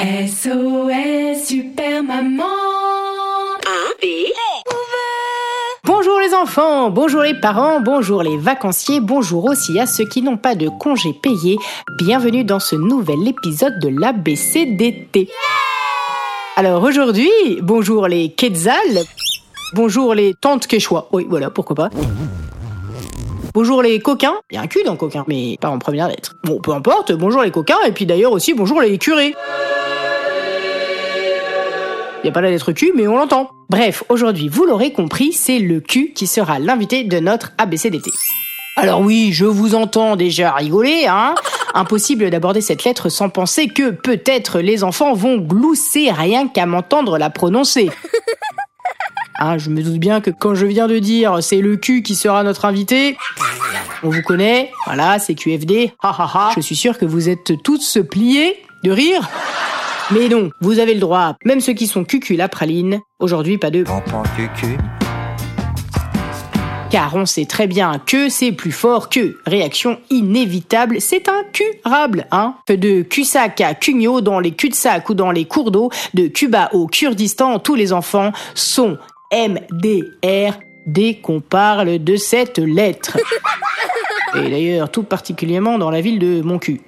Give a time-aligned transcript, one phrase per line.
[0.00, 2.42] SOS Super Maman
[5.84, 10.36] Bonjour les enfants, bonjour les parents, bonjour les vacanciers, bonjour aussi à ceux qui n'ont
[10.36, 11.58] pas de congés payés.
[11.98, 15.28] Bienvenue dans ce nouvel épisode de l'ABC d'été.
[16.56, 17.30] Alors aujourd'hui,
[17.62, 19.04] bonjour les Quetzal,
[19.74, 21.06] bonjour les tantes Quechua.
[21.12, 21.90] Oui, voilà, pourquoi pas.
[23.54, 24.34] Bonjour les coquins.
[24.50, 26.34] Il y a un cul dans coquin, mais pas en première lettre.
[26.42, 29.36] Bon, peu importe, bonjour les coquins, et puis d'ailleurs aussi bonjour les curés.
[32.24, 33.50] Il n'y a pas la lettre Q, mais on l'entend.
[33.68, 38.10] Bref, aujourd'hui, vous l'aurez compris, c'est le Q qui sera l'invité de notre ABC d'été.
[38.76, 41.34] Alors oui, je vous entends déjà rigoler, hein
[41.74, 47.18] Impossible d'aborder cette lettre sans penser que peut-être les enfants vont glousser rien qu'à m'entendre
[47.18, 47.90] la prononcer.
[49.38, 52.14] Hein, je me doute bien que quand je viens de dire c'est le Q qui
[52.14, 53.18] sera notre invité,
[54.02, 56.50] on vous connaît, voilà, c'est QFD, ha ha ha.
[56.56, 59.28] Je suis sûr que vous êtes tous pliés de rire.
[60.10, 63.70] Mais non, vous avez le droit, même ceux qui sont cucul à praline, aujourd'hui pas
[63.70, 63.84] de...
[66.90, 69.38] Car on sait très bien que c'est plus fort que.
[69.46, 75.14] Réaction inévitable, c'est un curable, hein Que de cul-sac à cugno dans les cul-de-sac ou
[75.14, 78.98] dans les cours d'eau, de Cuba au Kurdistan, tous les enfants sont
[79.32, 83.16] MDR dès qu'on parle de cette lettre.
[84.36, 86.82] Et d'ailleurs, tout particulièrement dans la ville de mon cul.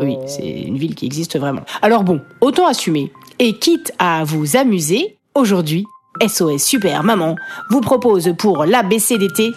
[0.00, 1.62] Oui, c'est une ville qui existe vraiment.
[1.82, 3.12] Alors bon, autant assumer.
[3.38, 5.86] Et quitte à vous amuser, aujourd'hui,
[6.26, 7.36] SOS Super Maman
[7.70, 9.52] vous propose pour l'ABC d'été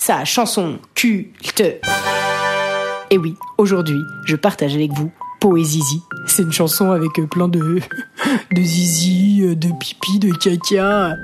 [0.00, 1.62] sa chanson culte.
[3.10, 6.02] Et oui, aujourd'hui, je partage avec vous Poézizi.
[6.26, 7.80] C'est une chanson avec plein de
[8.52, 11.16] de zizi, de pipi, de caca.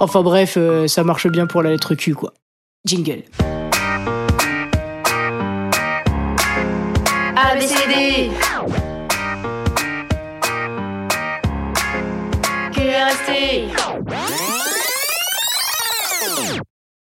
[0.00, 2.34] Enfin bref, euh, ça marche bien pour la lettre Q quoi.
[2.84, 3.22] Jingle.
[7.38, 8.30] ABCD
[12.74, 13.30] QRST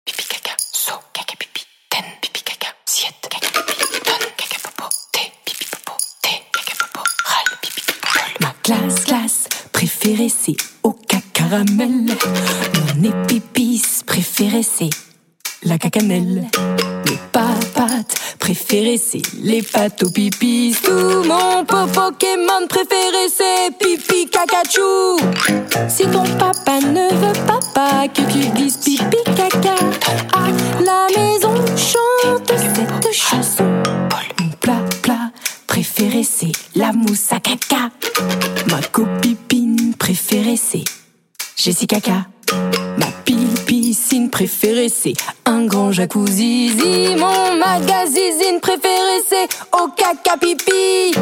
[0.07, 1.61] Pipi caca, so, caca pipi,
[1.91, 7.03] ten, pipi caca, siete, caca pipi, ton, caca popo, té, pipi popo, té, caca popo,
[7.29, 8.09] râle, pipi popo.
[8.41, 12.07] Ma classe, classe préférée c'est au cacaramel.
[12.97, 14.89] Mon épipice préféré c'est
[15.65, 16.49] la cacanelle.
[17.07, 20.77] Mes papates préférées c'est les pâtes au pipi.
[20.83, 25.19] Tout mon pot Pokémon préféré c'est pipi cacachou.
[25.89, 29.75] Si ton papa ne veut pas, pas que tu dises pipi caca,
[30.33, 30.49] à
[30.85, 33.65] la maison chante cette chanson.
[34.41, 35.31] Mon plat plat
[35.67, 37.91] préféré c'est la mousse à caca.
[38.71, 40.85] Ma copine préférée c'est
[41.57, 42.27] Jessica Caca.
[44.33, 45.13] Préférée c'est
[45.45, 46.73] un grand jacuzzi.
[47.19, 49.47] Mon magazine préféré c'est
[49.79, 51.13] au caca pipi.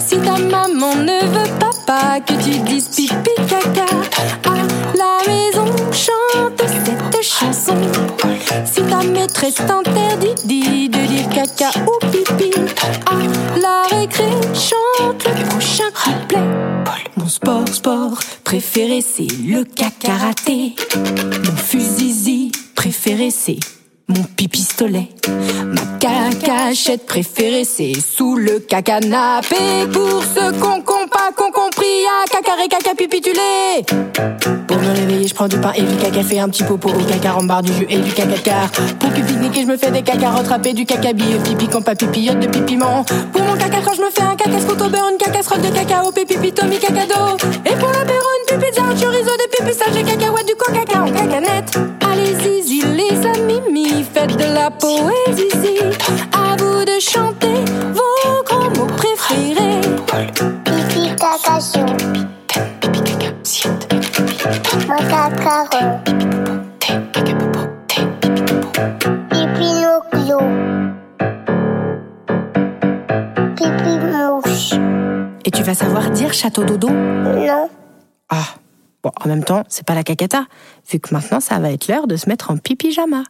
[0.00, 3.84] Si ta maman ne veut pas, pas que tu dises pipi caca,
[4.46, 7.76] à la maison chante cette chanson.
[8.64, 12.37] Si ta maîtresse t'interdit dit de dire caca ou pipi,
[13.68, 16.38] la chante le prochain couplet.
[17.16, 20.74] Mon sport, sport préféré c'est le karaté.
[20.96, 23.58] Mon fusil préféré c'est
[24.08, 25.08] mon pipistolet.
[25.28, 29.56] Ma cacachette préférée c'est sous le cacanapé.
[29.92, 30.22] Pour
[30.60, 31.30] qu'on qu'on pas
[31.78, 33.84] compris, à caca pipi tu l'es.
[34.66, 37.04] Pour me réveiller, je prends du pain et du caca fait un petit popo au
[37.04, 38.70] caca rembarre du jus et du cacacar.
[38.98, 42.40] Pour pique-niquer, je me fais des caca rattrapés du caca bille, pipi quand pas pipillote
[42.40, 43.04] de pipiment.
[43.32, 45.68] Pour mon caca quand je me fais un caca scout au beurre, une cacasserolle de
[45.68, 47.36] cacao, pipi Tommy cacado.
[47.64, 51.78] Et pour l'apéro, une pipizza, un chorizo, des pipissages, des cacahuètes, du coca en cacanette.
[52.10, 55.77] Allez-y, zi, les amis, mi, faites de la poésie.
[76.28, 77.70] Dire château dodo Non,
[78.28, 78.44] Ah,
[79.02, 80.44] bon, en même temps, c'est pas la cacata,
[80.90, 83.24] vu que maintenant ça va être l'heure de se mettre en pipi-jama.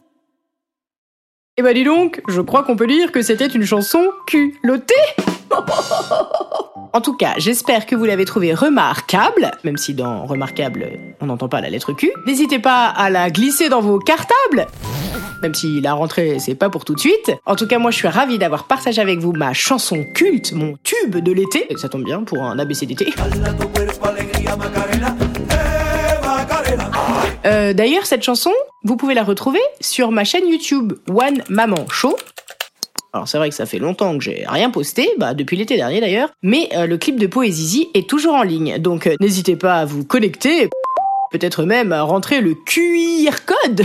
[1.57, 4.93] Eh bah dis donc, je crois qu'on peut dire que c'était une chanson culottée
[6.91, 10.87] En tout cas, j'espère que vous l'avez trouvée remarquable, même si dans remarquable,
[11.21, 12.11] on n'entend pas la lettre Q.
[12.25, 14.65] N'hésitez pas à la glisser dans vos cartables,
[15.43, 17.31] même si la rentrée, c'est pas pour tout de suite.
[17.45, 20.77] En tout cas, moi, je suis ravie d'avoir partagé avec vous ma chanson culte, mon
[20.83, 21.67] tube de l'été.
[21.77, 23.13] Ça tombe bien pour un ABC d'été.
[27.45, 28.51] Euh, D'ailleurs, cette chanson,
[28.83, 32.17] vous pouvez la retrouver sur ma chaîne YouTube One Maman Show.
[33.11, 35.99] Alors c'est vrai que ça fait longtemps que j'ai rien posté, bah depuis l'été dernier
[35.99, 39.77] d'ailleurs, mais euh, le clip de Poésie est toujours en ligne, donc euh, n'hésitez pas
[39.77, 40.69] à vous connecter,
[41.31, 43.81] peut-être même à rentrer le QR code.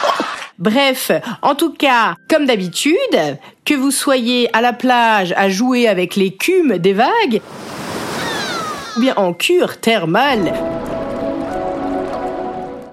[0.58, 1.10] Bref,
[1.42, 2.94] en tout cas, comme d'habitude,
[3.64, 7.40] que vous soyez à la plage à jouer avec l'écume des vagues,
[8.96, 10.52] ou bien en cure thermale,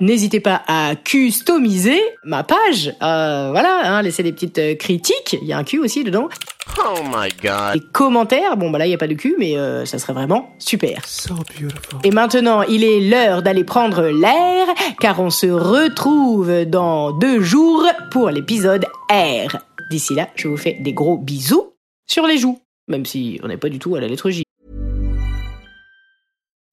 [0.02, 2.96] N'hésitez pas à customiser ma page.
[3.04, 5.38] Euh, voilà, hein, laissez des petites euh, critiques.
[5.42, 6.30] Il y a un Q aussi dedans.
[6.78, 7.76] Oh my god.
[7.76, 8.56] Les commentaires.
[8.56, 11.06] Bon, bah là, il n'y a pas de Q, mais euh, ça serait vraiment super.
[11.06, 12.00] So beautiful.
[12.06, 14.68] Et maintenant, il est l'heure d'aller prendre l'air,
[15.02, 19.58] car on se retrouve dans deux jours pour l'épisode R.
[19.92, 21.74] D'ici là, je vous fais des gros bisous
[22.08, 24.44] sur les joues, même si on n'est pas du tout à la lettre J.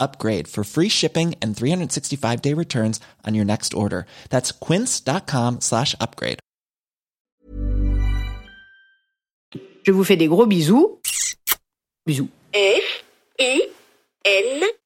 [0.00, 4.06] upgrade for free shipping and 365 day returns on your next order.
[4.30, 6.38] That's quince.com slash upgrade.
[9.82, 11.00] Je vous fais des gros bisous.
[12.06, 12.28] Bisous.
[12.52, 13.04] F
[13.38, 13.68] I
[14.24, 14.79] N